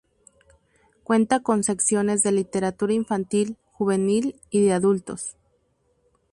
Cuenta 1.03 1.41
con 1.43 1.63
secciones 1.63 2.23
de 2.23 2.31
literatura 2.31 2.91
infantil, 2.91 3.55
juvenil 3.73 4.35
y 4.49 4.65
de 4.65 4.73
adultos. 4.73 5.35